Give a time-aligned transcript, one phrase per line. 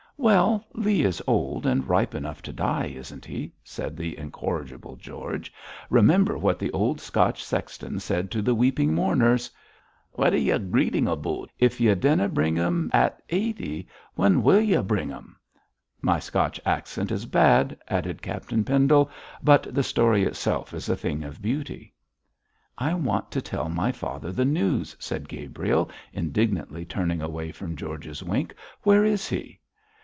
[0.21, 5.51] 'Well, Leigh is old and ripe enough to die, isn't he?' said the incorrigible George.
[5.89, 9.49] 'Remember what the old Scotch sexton said to the weeping mourners,
[10.11, 11.49] "What are ye greeting aboot?
[11.57, 15.37] If ye dinna bring them at eighty, when wull ye bring them?"
[16.03, 19.09] My Scotch accent is bad,' added Captain Pendle,
[19.41, 21.95] 'but the story itself is a thing of beauty.'
[22.77, 28.21] 'I want to tell my father the news,' said Gabriel, indignantly turning away from George's
[28.21, 28.53] wink.
[28.83, 29.57] 'Where is he?'